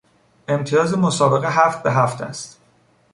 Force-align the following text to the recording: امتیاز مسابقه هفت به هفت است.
امتیاز 0.47 0.97
مسابقه 0.97 1.47
هفت 1.51 1.83
به 1.83 1.91
هفت 1.91 2.21
است. 2.21 2.59